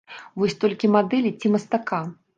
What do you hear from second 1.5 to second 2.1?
мастака?